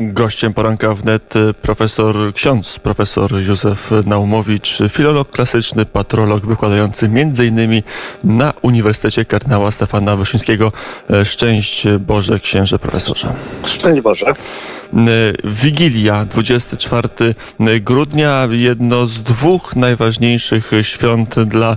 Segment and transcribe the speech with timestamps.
[0.00, 7.82] Gościem poranka wnet y, profesor ksiądz, profesor Józef Naumowicz, filolog klasyczny, patrolog wykładający m.in.
[8.24, 10.72] na Uniwersytecie Kardynała Stefana Wyszyńskiego.
[11.10, 13.34] E, szczęść Boże, księże profesorze.
[13.64, 14.26] Szczęść Boże.
[15.44, 17.08] Wigilia, 24
[17.80, 21.76] grudnia, jedno z dwóch najważniejszych świąt dla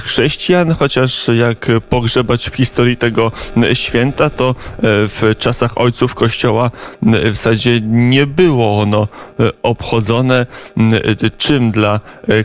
[0.00, 3.32] chrześcijan, chociaż jak pogrzebać w historii tego
[3.74, 6.70] święta, to w czasach ojców Kościoła
[7.02, 9.08] w zasadzie nie było ono
[9.62, 10.46] obchodzone.
[11.38, 12.00] Czym dla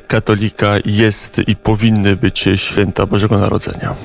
[0.07, 3.95] katolika jest i powinny być święta Bożego Narodzenia?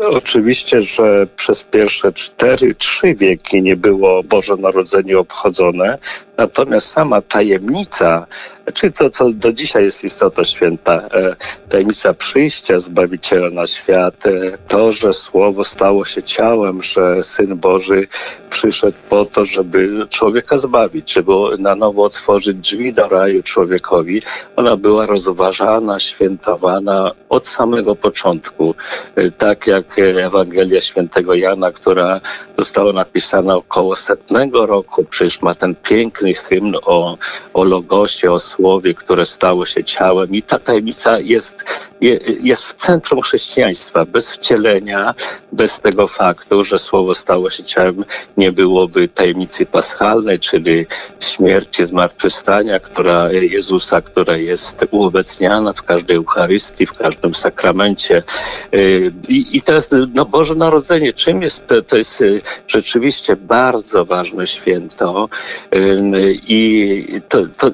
[0.00, 5.98] No, oczywiście, że przez pierwsze cztery, trzy wieki nie było Boże Narodzenie obchodzone,
[6.36, 8.26] natomiast sama tajemnica,
[8.74, 11.36] czyli to, co do dzisiaj jest istota święta, e,
[11.68, 18.06] tajemnica przyjścia Zbawiciela na świat, e, to, że Słowo stało się ciałem, że Syn Boży
[18.50, 24.22] przyszedł po to, żeby człowieka zbawić, żeby na nowo otworzyć drzwi do raju człowiekowi,
[24.56, 28.74] ona była rozważana, świętowana od samego początku.
[29.32, 32.20] Tak jak Ewangelia Świętego Jana, która
[32.58, 35.04] została napisana około setnego roku.
[35.04, 37.18] Przecież ma ten piękny hymn o,
[37.54, 40.34] o Logosie, o Słowie, które stało się ciałem.
[40.34, 41.64] I ta tajemnica jest,
[42.42, 44.04] jest w centrum chrześcijaństwa.
[44.04, 45.14] Bez wcielenia,
[45.52, 48.04] bez tego faktu, że Słowo stało się ciałem,
[48.36, 50.86] nie byłoby tajemnicy paschalnej, czyli
[51.20, 58.22] śmierci, zmartwychwstania, która Jezusa, która jest uobecniana w każdej Eucharystii, w każdym sakramencie.
[59.28, 61.82] I, i teraz no, Boże Narodzenie, czym jest to?
[61.82, 65.28] To jest y, rzeczywiście bardzo ważne święto
[66.48, 67.70] i to, to,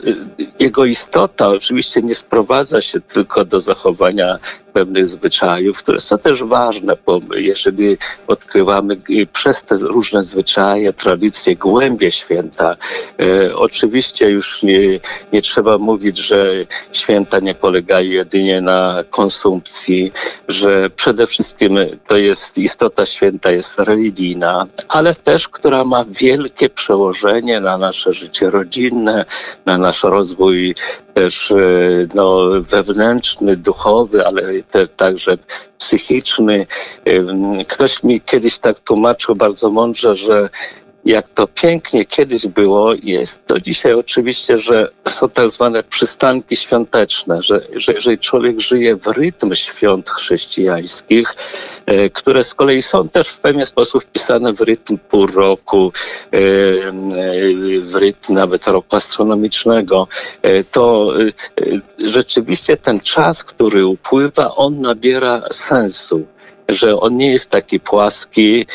[0.59, 4.39] jego istota oczywiście nie sprowadza się tylko do zachowania
[4.75, 8.97] pewnych zwyczajów, które są też ważne, bo jeżeli odkrywamy
[9.33, 12.77] przez te różne zwyczaje, tradycje, głębie święta,
[13.21, 15.01] e, oczywiście już nie,
[15.33, 16.53] nie trzeba mówić, że
[16.93, 20.13] święta nie polegają jedynie na konsumpcji,
[20.49, 27.61] że przede wszystkim to jest istota święta jest religijna, ale też, która ma wielkie przełożenie
[27.61, 29.25] na nasze życie rodzinne,
[29.67, 30.75] na nasz rozwój
[31.15, 31.57] też e,
[32.15, 35.39] no, wewnętrzny, duchowy, ale te, także
[35.79, 36.67] psychiczny.
[37.69, 40.49] Ktoś mi kiedyś tak tłumaczył bardzo mądrze, że
[41.05, 47.43] jak to pięknie kiedyś było, jest to dzisiaj oczywiście, że są tak zwane przystanki świąteczne,
[47.43, 51.35] że, że jeżeli człowiek żyje w rytm świąt chrześcijańskich,
[51.87, 55.93] e, które z kolei są też w pewien sposób wpisane w rytm pół roku,
[56.31, 56.39] e,
[57.81, 60.09] w rytm nawet roku astronomicznego,
[60.43, 61.13] e, to
[62.05, 66.27] rzeczywiście ten czas, który upływa, on nabiera sensu
[66.69, 68.67] że on nie jest taki płaski,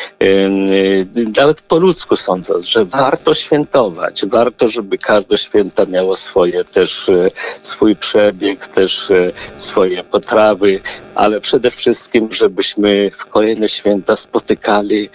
[1.38, 7.30] nawet po ludzku sądząc, że warto świętować, warto, żeby każde święta miało swoje też, e,
[7.62, 10.80] swój przebieg, też e, swoje potrawy,
[11.16, 15.10] ale przede wszystkim, żebyśmy w kolejne święta spotykali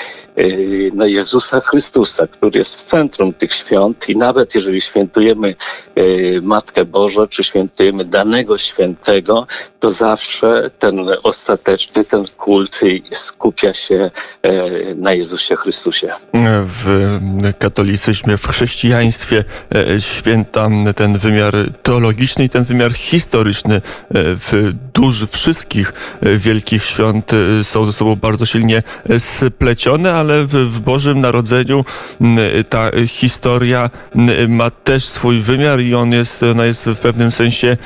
[0.94, 5.54] no, Jezusa Chrystusa, który jest w centrum tych świąt i nawet jeżeli świętujemy
[6.42, 9.46] Matkę Bożą, czy świętujemy danego świętego,
[9.80, 12.63] to zawsze ten ostateczny, ten kult
[13.12, 14.10] skupia się
[14.42, 14.50] e,
[14.94, 16.12] na Jezusie Chrystusie.
[16.84, 17.08] W
[17.58, 19.44] katolicyzmie, w chrześcijaństwie
[19.74, 23.80] e, święta ten wymiar teologiczny i ten wymiar historyczny e,
[24.14, 25.92] w duży, wszystkich
[26.22, 27.32] wielkich świąt
[27.62, 28.82] są ze sobą bardzo silnie
[29.18, 31.84] splecione, ale w, w Bożym Narodzeniu
[32.68, 33.90] ta historia
[34.48, 37.76] ma też swój wymiar i on jest, ona jest w pewnym sensie,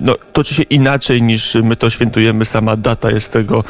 [0.00, 2.44] no, toczy się inaczej niż my to świętujemy.
[2.44, 3.64] Sama data jest tego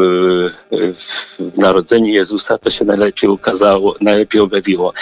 [0.94, 0.99] w
[1.38, 4.92] w narodzeniu Jezusa to się najlepiej ukazało, najlepiej objawiło.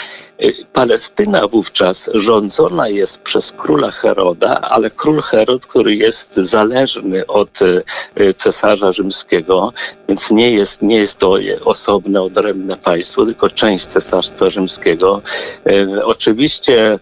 [0.42, 7.62] Y, Palestyna wówczas rządzona jest przez króla Heroda, ale król Herod, który jest zależny od
[7.62, 9.72] y, cesarza rzymskiego,
[10.08, 15.22] więc nie jest, nie jest to osobne, odrębne państwo, tylko część cesarstwa rzymskiego.
[15.66, 16.98] Y, oczywiście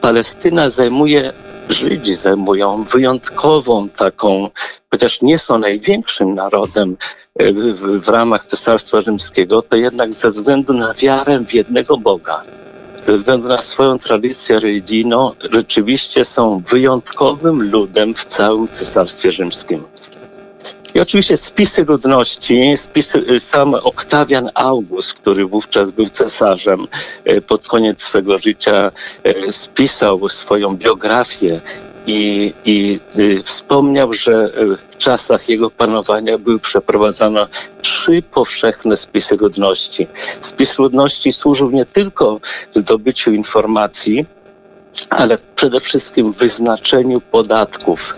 [0.00, 1.32] Palestyna zajmuje
[1.68, 4.50] Żydzi zajmują wyjątkową taką,
[4.90, 6.96] chociaż nie są największym narodem
[7.34, 12.42] e, w, w ramach Cesarstwa Rzymskiego, to jednak ze względu na wiarę w jednego Boga,
[13.02, 19.84] ze względu na swoją tradycję religijną, rzeczywiście są wyjątkowym ludem w całym Cesarstwie Rzymskim.
[20.96, 26.86] I oczywiście spisy ludności, spisy, y, sam Oktawian August, który wówczas był cesarzem,
[27.30, 28.90] y, pod koniec swego życia
[29.26, 31.60] y, spisał swoją biografię
[32.06, 33.00] i, i
[33.44, 34.52] wspomniał, że
[34.90, 37.46] w czasach jego panowania były przeprowadzone
[37.82, 40.06] trzy powszechne spisy ludności.
[40.40, 42.40] Spis ludności służył nie tylko
[42.70, 44.26] zdobyciu informacji,
[45.10, 48.14] ale przede wszystkim wyznaczeniu podatków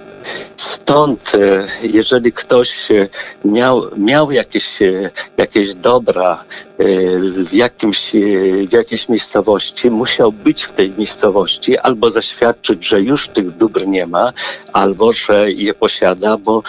[0.56, 3.08] Stąd, e, jeżeli ktoś e,
[3.44, 6.44] miał, miał jakieś, e, jakieś dobra
[6.78, 8.10] w, jakimś,
[8.68, 14.06] w jakiejś miejscowości, musiał być w tej miejscowości albo zaświadczyć, że już tych dóbr nie
[14.06, 14.32] ma,
[14.72, 16.62] albo że je posiada, bo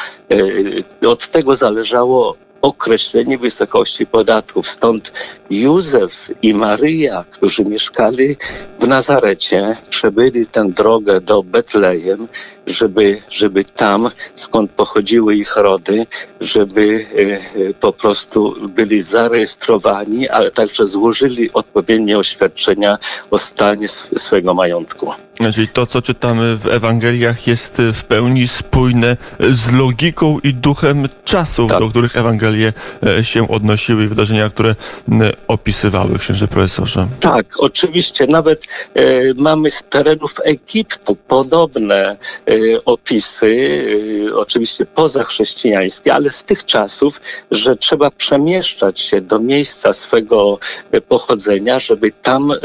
[1.07, 4.69] od tego zależało określenie wysokości podatków.
[4.69, 5.13] Stąd
[5.50, 8.38] Józef i Maryja, którzy mieszkali
[8.79, 12.27] w Nazarecie, przebyli tę drogę do Betlejem,
[12.67, 16.07] żeby, żeby tam, skąd pochodziły ich rody,
[16.41, 22.97] żeby e, e, po prostu byli zarejestrowani, ale także złożyli odpowiednie oświadczenia
[23.31, 25.13] o stanie swego majątku.
[25.53, 31.71] Czyli to, co czytamy w Ewangeliach, jest w pełni spójne z logiką i duchem czasów,
[31.71, 31.80] tak.
[31.80, 34.75] do których Ewangelie e, się odnosiły i wydarzenia, które
[35.47, 37.07] opisywały, księże profesorze.
[37.19, 38.27] Tak, oczywiście.
[38.27, 39.03] Nawet e,
[39.33, 42.53] mamy z terenów Egiptu podobne e,
[42.85, 43.81] opisy,
[44.30, 47.21] e, oczywiście pozachrześcijańskie, ale z tych czasów,
[47.51, 50.59] że trzeba przemieszczać się do miejsca swego
[50.92, 52.57] e, pochodzenia, żeby tam e,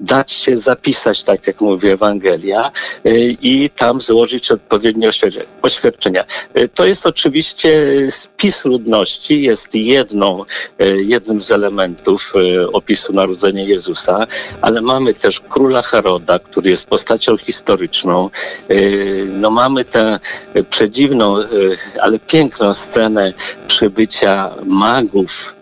[0.00, 2.72] dać się zapisać, tak jak mówi Ewangelia,
[3.04, 3.10] e,
[3.42, 5.10] i tam złożyć odpowiednie
[5.62, 6.24] oświadczenia.
[6.74, 10.44] To jest oczywiście spis ludności, jest jedną,
[10.96, 12.32] jednym z elementów
[12.72, 14.26] opisu narodzenia Jezusa,
[14.60, 18.30] ale mamy też króla Heroda, który jest postacią historyczną.
[19.28, 20.20] No mamy tę
[20.70, 21.36] przedziwną,
[22.00, 23.32] ale piękną scenę
[23.68, 25.54] przybycia magów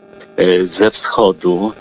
[0.63, 1.73] ze wschodu,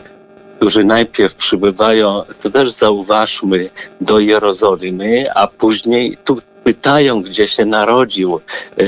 [0.64, 3.70] którzy najpierw przybywają, to też zauważmy,
[4.02, 8.84] do Jerozolimy, a później tu pytają, gdzie się narodził e,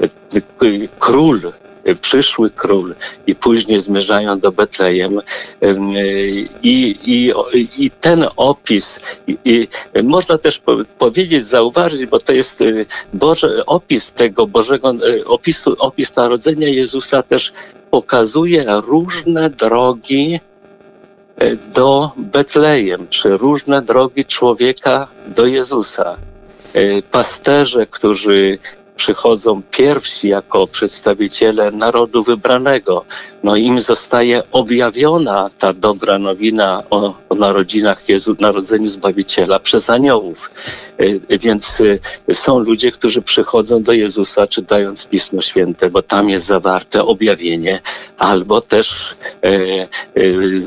[0.00, 1.40] e, król,
[2.00, 2.94] przyszły król
[3.26, 5.20] i później zmierzają do Betlejem.
[6.62, 7.32] I, i,
[7.78, 9.00] i ten opis
[9.44, 9.68] i,
[10.02, 12.64] można też po, powiedzieć, zauważyć, bo to jest e,
[13.14, 14.94] Boże, opis tego Bożego
[15.26, 17.52] opisu, opis narodzenia Jezusa też
[17.90, 20.49] pokazuje różne drogi E,
[21.74, 26.16] do Betlejem, czy różne drogi człowieka do Jezusa.
[26.72, 28.58] E, pasterze, którzy
[28.96, 33.04] przychodzą pierwsi jako przedstawiciele narodu wybranego.
[33.42, 40.50] No im zostaje objawiona ta dobra nowina o, o narodzinach Jezu, narodzeniu Zbawiciela przez aniołów.
[40.98, 41.82] E, więc
[42.28, 47.80] e, są ludzie, którzy przychodzą do Jezusa czytając Pismo Święte, bo tam jest zawarte objawienie,
[48.18, 49.88] albo też e, e,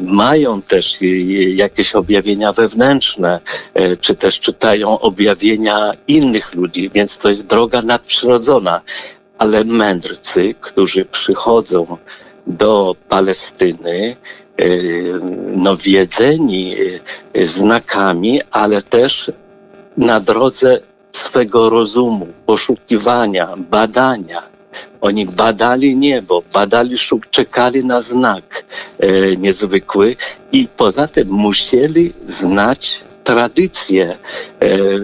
[0.01, 0.98] mają też
[1.56, 3.39] jakieś objawienia wewnętrzne,
[3.74, 8.82] e, czy też czytają objawienia innych ludzi, więc to jest droga nadprzyrodzona.
[9.38, 11.98] Ale mędrcy, którzy przychodzą
[12.47, 14.15] do Palestyny,
[15.55, 16.75] no wiedzeni
[17.43, 19.31] znakami, ale też
[19.97, 20.79] na drodze
[21.12, 24.43] swego rozumu, poszukiwania, badania.
[25.01, 26.95] Oni badali niebo, badali,
[27.29, 28.65] czekali na znak
[29.00, 30.15] e, niezwykły
[30.51, 34.18] i poza tym musieli znać tradycje,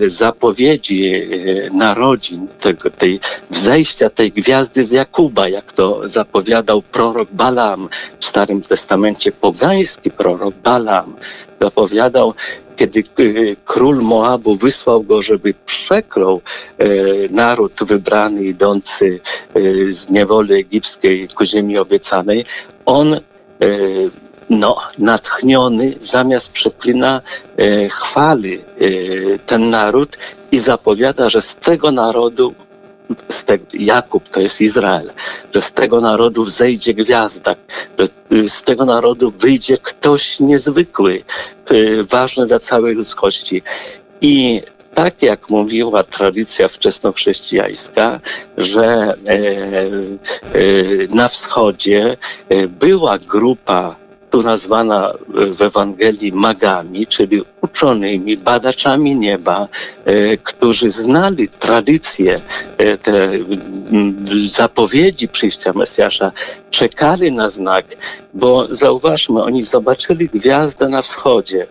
[0.05, 1.29] zapowiedzi
[1.71, 8.61] narodzin, tego, tej wzejścia tej gwiazdy z Jakuba, jak to zapowiadał prorok Balaam w Starym
[8.61, 11.15] Testamencie, pogański prorok Balaam
[11.61, 12.33] zapowiadał
[12.79, 16.41] kiedy e, król Moabu wysłał go, żeby przeklął
[16.77, 16.85] e,
[17.29, 19.19] naród wybrany idący
[19.53, 22.45] e, z niewoli egipskiej ku ziemi obiecanej,
[22.85, 23.19] on
[24.49, 27.21] no, natchniony, zamiast przeklina,
[27.89, 28.61] chwali
[29.45, 30.17] ten naród
[30.51, 32.55] i zapowiada, że z tego narodu
[33.45, 35.11] te, Jakub to jest Izrael,
[35.53, 37.55] że z tego narodu zejdzie gwiazda,
[37.97, 41.23] że y, z tego narodu wyjdzie ktoś niezwykły,
[41.71, 43.61] y, ważny dla całej ludzkości.
[44.21, 44.61] I
[44.95, 48.19] tak jak mówiła tradycja wczesnochrześcijańska,
[48.57, 52.17] że e, e, na wschodzie
[52.49, 53.95] e, była grupa
[54.29, 59.67] tu nazwana w Ewangelii magami, czyli uczonymi, badaczami nieba,
[60.05, 62.35] e, którzy znali tradycje,
[62.77, 63.31] e, te
[64.45, 66.31] zapowiedzi przyjścia Mesjasza,
[66.69, 67.85] czekali na znak,
[68.33, 71.67] bo zauważmy, oni zobaczyli gwiazdę na wschodzie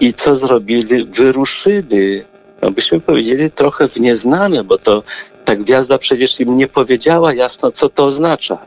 [0.00, 1.04] i co zrobili?
[1.04, 2.22] Wyruszyli,
[2.62, 5.02] no byśmy powiedzieli, trochę w nieznane, bo to
[5.44, 8.58] ta gwiazda przecież im nie powiedziała jasno, co to oznacza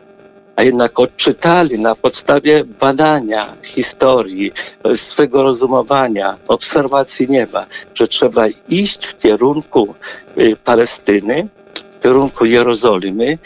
[0.62, 4.52] a jednak odczytali na podstawie badania historii,
[4.96, 7.66] swego rozumowania, obserwacji nieba,
[7.96, 9.96] że trzeba iść w kierunku
[10.38, 13.38] y, Palestyny, w kierunku Jerozolimy,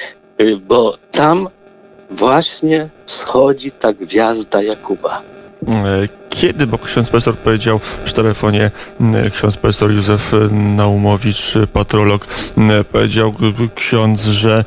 [0.41, 1.49] y, bo tam
[2.11, 5.21] właśnie wschodzi ta gwiazda Jakuba.
[6.35, 8.71] E, kiedy, bo ksiądz profesor powiedział przy telefonie,
[9.33, 12.27] ksiądz profesor Józef Naumowicz, patrolog,
[12.91, 13.35] powiedział
[13.75, 14.65] ksiądz, że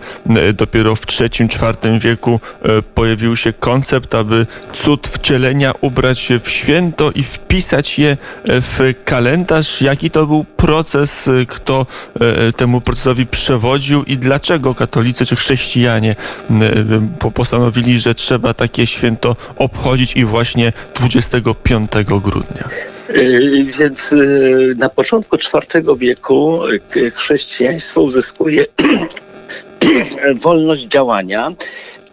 [0.54, 7.10] dopiero w III-IV wieku e, pojawił się koncept, aby cud wcielenia ubrać się w święto
[7.10, 8.16] i wpisać je e,
[8.60, 9.82] w kalendarz.
[9.82, 11.86] Jaki to był proces, kto
[12.56, 14.04] temu procesowi przewodził?
[14.04, 16.16] I dlaczego katolicy czy chrześcijanie
[17.34, 21.57] postanowili, że trzeba takie święto obchodzić i właśnie 25
[22.20, 22.68] grudnia.
[23.10, 26.60] Y, więc y, na początku IV wieku
[26.96, 28.66] y, chrześcijaństwo uzyskuje
[30.44, 31.52] wolność działania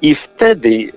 [0.01, 0.91] i wtedy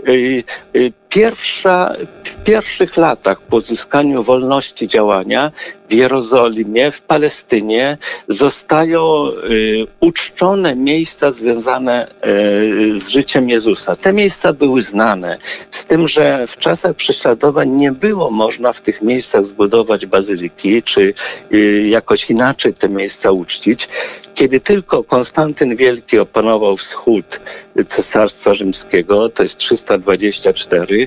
[1.08, 5.52] pierwsza, w pierwszych latach po uzyskaniu wolności działania
[5.88, 7.98] w Jerozolimie, w Palestynie
[8.28, 13.94] zostają y, uczczone miejsca związane y, z życiem Jezusa.
[13.94, 15.38] Te miejsca były znane,
[15.70, 21.14] z tym, że w czasach prześladowań nie było można w tych miejscach zbudować bazyliki, czy
[21.52, 23.88] y, jakoś inaczej te miejsca uczcić.
[24.34, 27.40] Kiedy tylko Konstantyn Wielki opanował wschód
[27.88, 30.97] Cesarstwa Rzymskiego, to jest 324,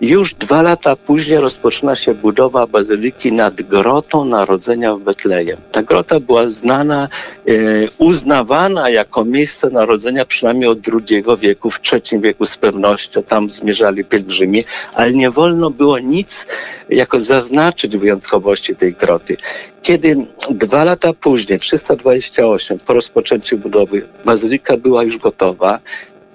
[0.00, 5.58] już dwa lata później rozpoczyna się budowa bazyliki nad grotą Narodzenia w Betlejem.
[5.72, 7.08] Ta grota była znana,
[7.48, 7.52] e,
[7.98, 13.22] uznawana jako miejsce narodzenia przynajmniej od II wieku, w III wieku z pewnością.
[13.22, 14.62] Tam zmierzali pielgrzymi,
[14.94, 16.46] ale nie wolno było nic
[16.88, 19.36] jako zaznaczyć wyjątkowości tej groty.
[19.82, 20.16] Kiedy
[20.50, 25.80] dwa lata później, 328, po rozpoczęciu budowy, bazylika była już gotowa,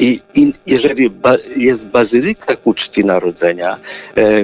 [0.01, 3.77] i, I, jeżeli ba, jest bazylyka ku czci narodzenia,
[4.17, 4.43] e, e,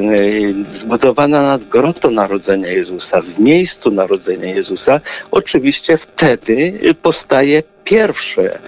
[0.64, 8.60] zbudowana nad grotą narodzenia Jezusa, w miejscu narodzenia Jezusa, oczywiście wtedy powstaje pierwsze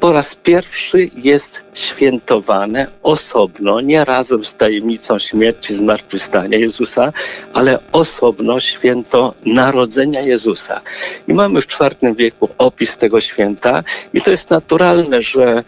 [0.00, 7.12] po raz pierwszy jest świętowane osobno, nie razem z tajemnicą śmierci, zmartwychwstania Jezusa,
[7.54, 10.80] ale osobno święto narodzenia Jezusa.
[11.28, 13.82] I mamy w IV wieku opis tego święta
[14.14, 15.64] i to jest naturalne, że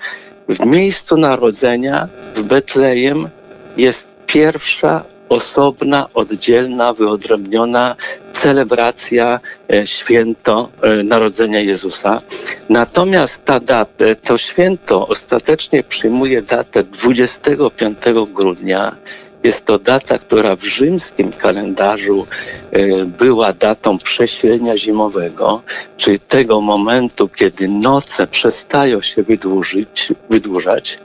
[0.48, 3.28] w miejscu narodzenia w Betlejem
[3.76, 7.96] jest pierwsza osobna, oddzielna, wyodrębniona
[8.32, 9.40] celebracja
[9.72, 12.20] e, święto e, Narodzenia Jezusa.
[12.68, 17.98] Natomiast ta data, to święto ostatecznie przyjmuje datę 25
[18.32, 18.96] grudnia
[19.44, 22.26] jest to data, która w rzymskim kalendarzu
[22.70, 25.62] e, była datą prześlenia zimowego,
[25.96, 30.98] czyli tego momentu, kiedy noce przestają się wydłużyć, wydłużać,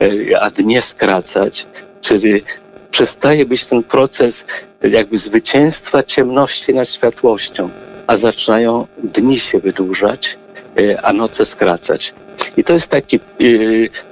[0.00, 1.66] e, a dnie skracać,
[2.00, 2.42] czyli
[2.90, 4.44] przestaje być ten proces
[4.82, 7.70] jakby zwycięstwa ciemności nad światłością,
[8.06, 10.38] a zaczynają dni się wydłużać,
[10.78, 12.14] e, a noce skracać.
[12.56, 13.20] I to jest taki,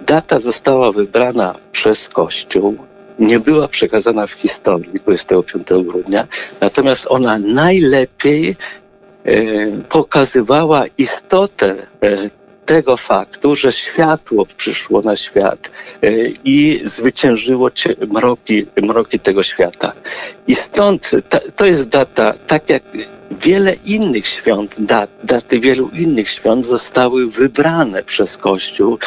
[0.06, 2.76] data została wybrana przez Kościół,
[3.20, 6.26] nie była przekazana w historii 25 grudnia,
[6.60, 8.56] natomiast ona najlepiej
[9.24, 9.36] e,
[9.88, 12.30] pokazywała istotę e,
[12.66, 15.70] tego faktu, że światło przyszło na świat
[16.44, 17.70] i zwyciężyło
[18.08, 19.92] mroki, mroki tego świata.
[20.46, 22.82] I stąd ta, to jest data, tak jak
[23.30, 28.98] wiele innych świąt, dat, daty wielu innych świąt zostały wybrane przez Kościół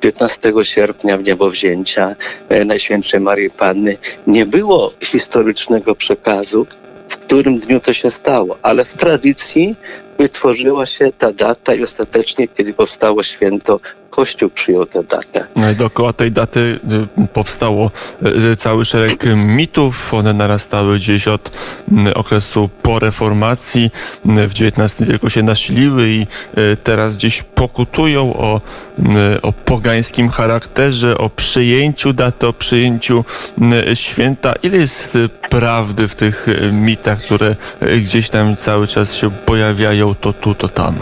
[0.00, 2.16] 15 sierpnia w niebowzięcia
[2.48, 3.96] e, Najświętszej Marii Panny.
[4.26, 6.66] Nie było historycznego przekazu,
[7.08, 9.76] w którym dniu to się stało, ale w tradycji
[10.18, 15.46] wytworzyła się ta data i ostatecznie, kiedy powstało święto, Kościół przyjął tę datę.
[15.56, 16.80] No Dookoła tej daty
[17.18, 17.90] y, powstało
[18.52, 20.14] y, cały szereg mitów.
[20.14, 21.50] One narastały gdzieś od
[22.08, 23.90] y, okresu po reformacji.
[24.24, 26.26] W XIX wieku się nasiliły i
[26.84, 28.60] teraz gdzieś pokutują o,
[29.42, 33.24] o pogańskim charakterze, o przyjęciu daty, o przyjęciu
[33.94, 34.54] święta.
[34.62, 35.18] Ile jest
[35.50, 37.56] prawdy w tych mitach, które
[38.02, 40.94] gdzieś tam cały czas się pojawiają, to tu, to tam?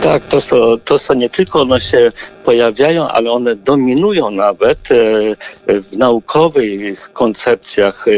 [0.00, 2.12] Tak, to są, to są nie tylko one się
[2.44, 8.10] pojawiają, ale one dominują nawet e, w naukowych koncepcjach e,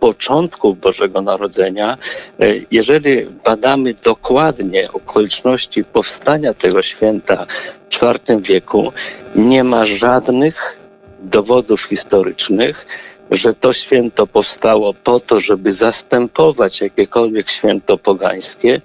[0.00, 1.98] początków Bożego Narodzenia.
[2.40, 7.46] E, jeżeli badamy dokładnie okoliczności powstania tego święta
[7.90, 8.92] w IV wieku,
[9.34, 10.78] nie ma żadnych
[11.22, 12.86] dowodów historycznych,
[13.30, 18.80] że to święto powstało po to, żeby zastępować jakiekolwiek święto pogańskie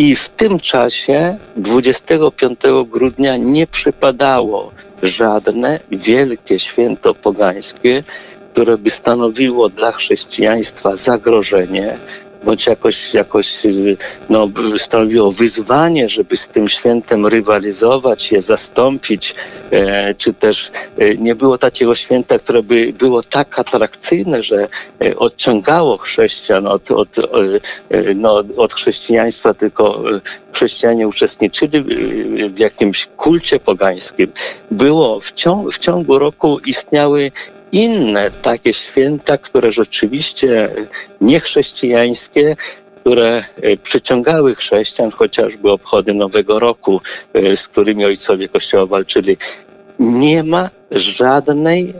[0.00, 8.02] i w tym czasie 25 grudnia nie przypadało żadne wielkie święto pogańskie,
[8.52, 11.98] które by stanowiło dla chrześcijaństwa zagrożenie,
[12.44, 13.54] bądź jakoś, jakoś
[14.28, 19.34] no, stanowiło wyzwanie, żeby z tym świętem rywalizować, je zastąpić,
[19.70, 24.68] e, czy też e, nie było takiego święta, które by było tak atrakcyjne, że
[25.00, 27.16] e, odciągało chrześcijan od, od,
[28.14, 30.02] no, od chrześcijaństwa, tylko
[30.52, 31.84] chrześcijanie uczestniczyli
[32.48, 34.32] w jakimś kulcie pogańskim.
[34.70, 37.32] Było w, ciągu, w ciągu roku istniały
[37.72, 40.68] inne takie święta, które rzeczywiście
[41.20, 42.56] niechrześcijańskie,
[43.00, 47.00] które e, przyciągały chrześcijan, chociażby obchody Nowego Roku,
[47.34, 49.36] e, z którymi ojcowie Kościoła walczyli.
[49.98, 51.94] Nie ma żadnej,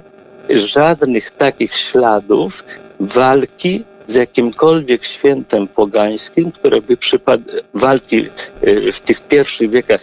[0.50, 2.64] żadnych takich śladów
[3.00, 8.26] walki z jakimkolwiek świętem pogańskim, które by przypadł walki
[8.62, 10.00] e, w tych pierwszych wiekach,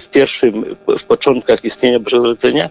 [0.00, 2.70] w, pierwszym, w początkach istnienia Bożego Narodzenia,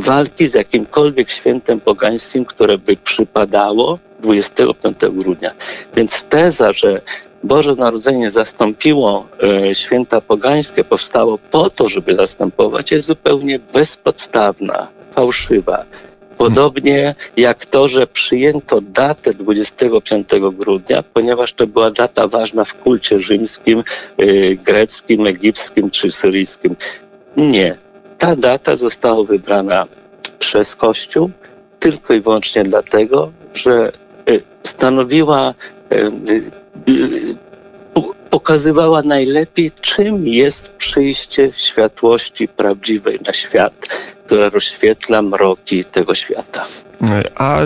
[0.00, 5.50] walki z jakimkolwiek świętem pogańskim, które by przypadało 25 grudnia.
[5.94, 7.00] Więc teza, że
[7.44, 15.84] Boże Narodzenie zastąpiło e, święta pogańskie, powstało po to, żeby zastępować, jest zupełnie bezpodstawna, fałszywa.
[16.38, 23.20] Podobnie jak to, że przyjęto datę 25 grudnia, ponieważ to była data ważna w kulcie
[23.20, 23.84] rzymskim,
[24.18, 26.76] e, greckim, egipskim czy syryjskim.
[27.36, 27.76] Nie,
[28.18, 29.86] ta data została wybrana
[30.38, 31.30] przez Kościół
[31.78, 33.92] tylko i wyłącznie dlatego, że
[34.30, 35.54] y, stanowiła,
[35.92, 37.36] y, y,
[38.30, 43.88] pokazywała najlepiej, czym jest przyjście światłości prawdziwej na świat,
[44.26, 46.66] która rozświetla mroki tego świata.
[47.34, 47.58] A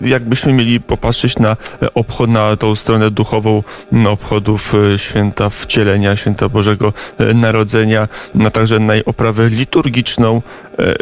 [0.00, 1.56] jakbyśmy mieli popatrzeć na,
[1.94, 3.62] obchod, na tą stronę duchową
[4.08, 10.42] obchodów e, święta wcielenia, święta Bożego e, Narodzenia, na także na oprawę liturgiczną,
[10.78, 10.94] e,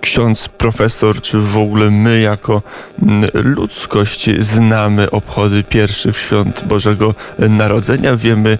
[0.00, 2.62] ksiądz profesor, czy w ogóle my jako
[3.34, 8.58] ludzkość znamy obchody pierwszych świąt Bożego Narodzenia, wiemy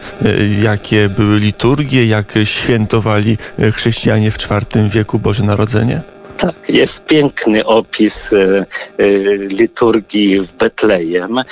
[0.63, 3.39] jakie były liturgie, jak świętowali
[3.73, 6.01] chrześcijanie w IV wieku Boże Narodzenie?
[6.41, 8.67] Tak, jest piękny opis e,
[8.99, 11.39] e, liturgii w Betlejem.
[11.39, 11.45] E,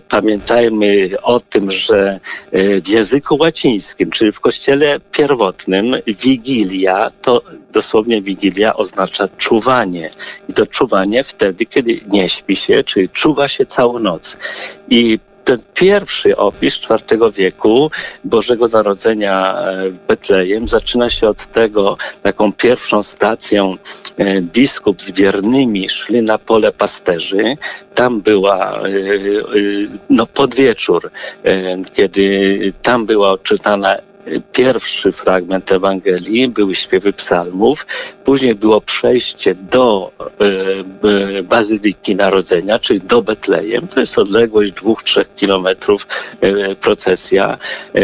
[0.00, 2.20] pamiętajmy o tym, że
[2.52, 10.10] w języku łacińskim, czyli w kościele pierwotnym, wigilia to dosłownie wigilia oznacza czuwanie.
[10.48, 14.38] I to czuwanie wtedy, kiedy nie śpi się, czyli czuwa się całą noc.
[14.90, 17.90] I ten pierwszy opis IV wieku
[18.24, 23.76] Bożego Narodzenia e, w Betlejem zaczyna się od tego, taką pierwszą stacją
[24.16, 27.56] e, biskup z wiernymi szli na pole pasterzy.
[27.94, 28.90] Tam była e,
[30.10, 31.10] no, podwieczór,
[31.94, 33.96] kiedy tam była odczytana
[34.52, 37.86] pierwszy fragment Ewangelii, były śpiewy psalmów,
[38.24, 45.34] później było przejście do e, Bazyliki Narodzenia, czyli do Betlejem, to jest odległość dwóch, trzech
[45.34, 46.06] kilometrów
[46.40, 47.58] e, procesja.
[47.94, 48.00] E,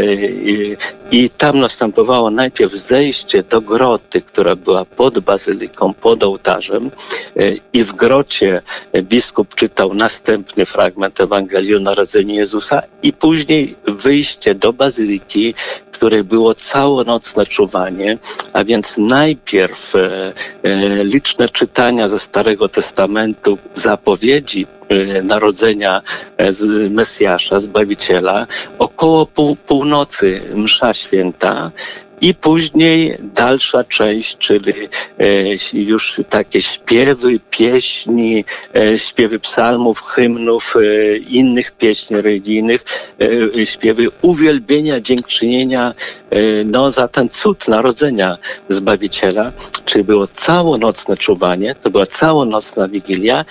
[1.10, 6.90] I tam następowało najpierw zejście do groty, która była pod bazyliką, pod ołtarzem.
[7.36, 8.62] E, I w grocie
[9.02, 15.54] biskup czytał następny fragment Ewangelii o Narodzeniu Jezusa, i później wyjście do bazyliki,
[16.12, 18.18] której było całonocne czuwanie,
[18.52, 26.02] a więc najpierw e, e, liczne czytania ze Starego Testamentu, zapowiedzi e, narodzenia
[26.90, 28.46] Mesjasza, Zbawiciela,
[28.78, 31.70] około pół, północy msza święta,
[32.22, 34.72] i później dalsza część, czyli
[35.18, 42.84] e, już takie śpiewy, pieśni, e, śpiewy psalmów, hymnów, e, innych pieśni religijnych,
[43.64, 45.94] śpiewy uwielbienia, dziękczynienia.
[46.64, 49.52] No, za ten cud narodzenia Zbawiciela,
[49.84, 53.44] czyli było całonocne czuwanie, to była całonocna Wigilia.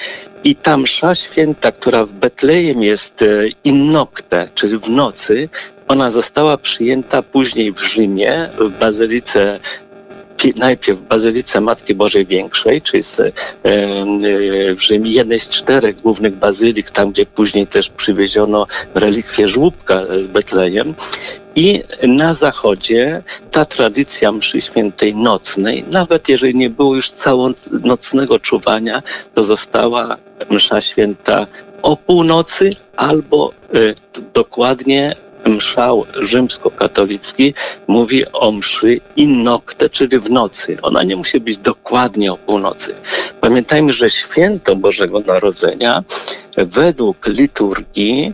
[0.44, 3.26] I ta msza święta, która w Betlejem jest
[3.64, 5.50] innokte, czyli w nocy,
[5.88, 9.60] ona została przyjęta później w Rzymie, w bazylice
[10.56, 16.89] najpierw w Bazylice Matki Bożej Większej, czyli e, w Rzymie, jednej z czterech głównych bazylik,
[16.89, 20.94] tam gdzie później też przywieziono relikwie żłóbka z Betlejem.
[21.56, 29.04] I na zachodzie ta tradycja mszy świętej nocnej, nawet jeżeli nie było już całonocnego czuwania,
[29.34, 30.17] to została
[30.50, 31.48] msza święta
[31.82, 33.96] o północy albo y,
[34.34, 35.15] dokładnie
[35.46, 37.54] mszał rzymskokatolicki
[37.88, 40.78] mówi o mszy in nocte, czyli w nocy.
[40.82, 42.96] Ona nie musi być dokładnie o północy.
[43.42, 46.04] Pamiętajmy, że święto Bożego Narodzenia
[46.58, 48.34] według liturgii,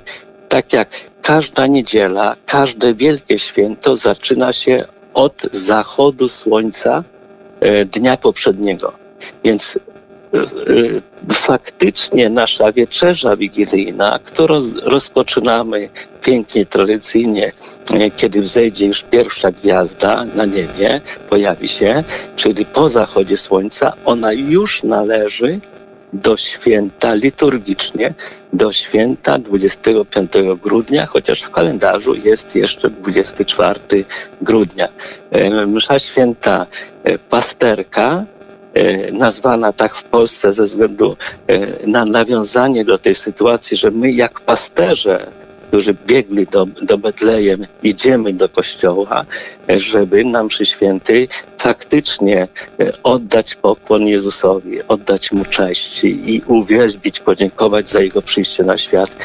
[0.49, 0.89] tak jak
[1.21, 7.03] każda niedziela, każde wielkie święto zaczyna się od zachodu słońca
[7.59, 8.93] e, dnia poprzedniego.
[9.43, 9.79] Więc
[11.33, 15.89] faktycznie nasza wieczerza wigilijna, którą rozpoczynamy
[16.21, 17.51] pięknie, tradycyjnie,
[17.93, 22.03] y, kiedy wzejdzie już pierwsza gwiazda na niebie, pojawi się,
[22.35, 25.59] czyli po zachodzie słońca, ona już należy
[26.13, 28.13] do święta liturgicznie,
[28.53, 30.31] do święta 25
[30.63, 33.79] grudnia, chociaż w kalendarzu jest jeszcze 24
[34.41, 34.87] grudnia.
[35.35, 36.65] Y, msza święta
[37.29, 38.25] pasterka
[39.11, 44.39] nazwana tak w Polsce ze względu e, na nawiązanie do tej sytuacji, że my jak
[44.39, 45.27] pasterze
[45.67, 49.25] którzy biegli do, do Betlejem, idziemy do kościoła,
[49.67, 51.27] żeby na mszy świętej
[51.57, 52.47] faktycznie
[52.79, 59.15] e, oddać pokłon Jezusowi, oddać Mu cześć i uwielbić, podziękować za Jego przyjście na świat.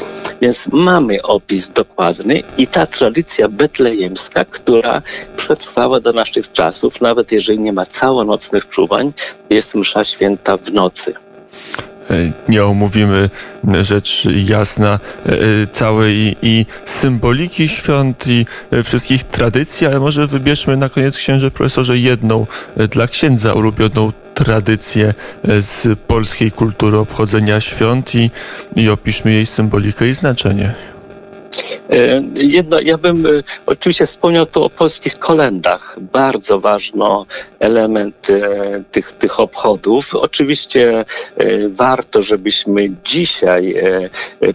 [0.41, 5.03] Więc mamy opis dokładny i ta tradycja betlejemska, która
[5.37, 9.13] przetrwała do naszych czasów, nawet jeżeli nie ma całonocnych czuwań,
[9.51, 11.15] jest msza święta w nocy.
[12.11, 13.31] E, nie omówimy
[13.83, 20.89] rzecz jasna e, całej i symboliki świąt i e, wszystkich tradycji, ale może wybierzmy na
[20.89, 22.47] koniec księże profesorze jedną
[22.91, 28.31] dla księdza ulubioną tradycję z polskiej kultury obchodzenia świąt i,
[28.77, 30.75] i opiszmy jej symbolikę i znaczenie.
[31.93, 33.31] E, jedno, ja bym e,
[33.67, 35.97] oczywiście wspomniał tu o polskich kolendach.
[36.01, 36.93] Bardzo ważny
[37.59, 40.15] element e, tych, tych obchodów.
[40.15, 41.05] Oczywiście
[41.69, 43.75] warto, żebyśmy dzisiaj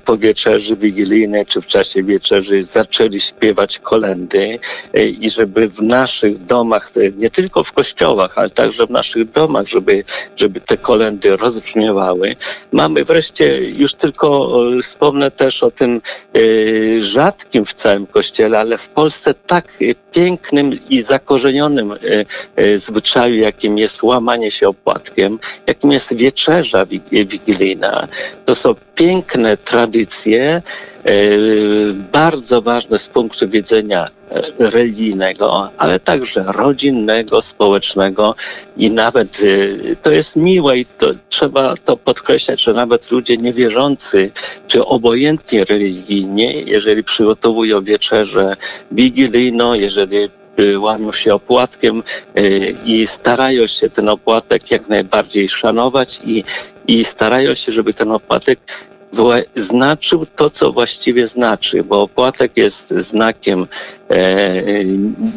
[0.05, 4.59] po wieczerzy wigilijnej czy w czasie wieczerzy zaczęli śpiewać kolendy
[5.19, 10.03] i żeby w naszych domach, nie tylko w kościołach, ale także w naszych domach, żeby,
[10.35, 12.35] żeby te kolendy rozbrzmiewały.
[12.71, 16.01] Mamy wreszcie, już tylko wspomnę też o tym
[17.27, 19.65] rzadkim w całym kościele, ale w Polsce tak
[20.11, 21.97] pięknym i zakorzenionym e,
[22.55, 28.07] e, zwyczaju, jakim jest łamanie się opłatkiem, jakim jest wieczerza wigilijna.
[28.45, 30.61] To są piękne tradycje, e,
[32.11, 34.09] bardzo ważne z punktu widzenia
[34.59, 38.35] religijnego, ale także rodzinnego, społecznego
[38.77, 44.31] i nawet y, to jest miłe i to, trzeba to podkreślać, że nawet ludzie niewierzący
[44.67, 48.55] czy obojętnie religijnie, jeżeli przygotowują wieczerzę
[48.91, 52.03] wigilijną, jeżeli y, łamią się opłatkiem
[52.37, 56.43] y, i starają się ten opłatek jak najbardziej szanować i,
[56.87, 58.59] i starają się, żeby ten opłatek
[59.55, 63.67] znaczył to, co właściwie znaczy, bo opłatek jest znakiem
[64.09, 64.85] e,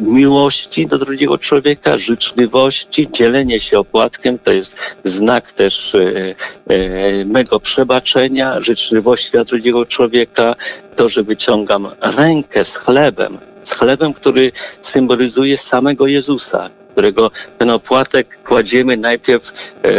[0.01, 6.35] miłości do drugiego człowieka, życzliwości, dzielenie się opłatkiem to jest znak też e,
[6.67, 10.55] e, mego przebaczenia, życzliwości dla drugiego człowieka,
[10.95, 18.43] to, że wyciągam rękę z chlebem, z chlebem, który symbolizuje samego Jezusa, którego ten opłatek
[18.43, 19.89] kładziemy najpierw e,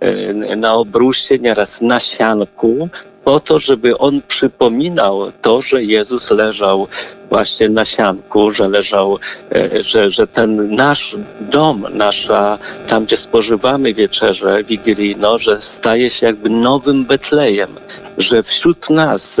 [0.00, 2.88] e, na obruście, nieraz na sianku
[3.24, 6.88] po to, żeby on przypominał to, że Jezus leżał
[7.28, 9.18] właśnie na sianku, że leżał,
[9.54, 16.26] e, że, że ten nasz dom, nasza, tam gdzie spożywamy wieczerzę wigilijną, że staje się
[16.26, 17.70] jakby nowym Betlejem,
[18.18, 19.40] że wśród nas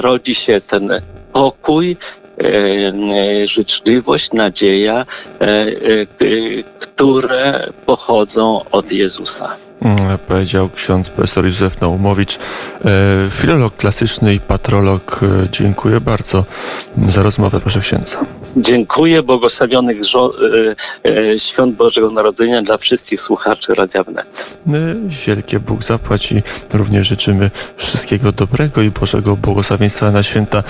[0.00, 1.00] rodzi się ten
[1.32, 1.96] pokój,
[3.44, 5.06] życzliwość, nadzieja,
[6.78, 9.56] które pochodzą od Jezusa.
[9.82, 12.38] Mm, powiedział ksiądz profesor Józef Naumowicz, e,
[13.30, 15.20] filolog klasyczny i patrolog.
[15.22, 16.44] E, dziękuję bardzo
[17.08, 18.18] za rozmowę, proszę księdza.
[18.56, 19.96] Dziękuję błogosławionych
[21.04, 24.46] e, świąt Bożego Narodzenia dla wszystkich słuchaczy Radia Wnet.
[25.26, 26.42] Wielkie Bóg zapłaci.
[26.72, 30.62] Również życzymy wszystkiego dobrego i Bożego błogosławieństwa na święta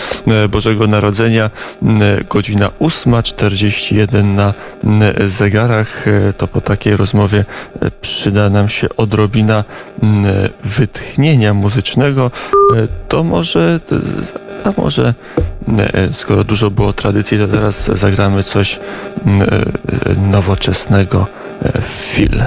[0.48, 1.50] Bożego Narodzenia.
[2.30, 4.54] Godzina 8.41 na
[5.26, 6.04] zegarach.
[6.38, 7.44] To po takiej rozmowie
[8.00, 9.64] przyda nam się odrobina
[10.64, 12.30] wytchnienia muzycznego,
[12.76, 13.80] e, to może,
[14.64, 15.14] a może
[15.79, 18.81] e, skoro dużo było tradycji, to teraz zagramy coś
[19.27, 19.49] mm, e,
[20.31, 21.27] nowoczesnego.
[22.12, 22.42] Fil.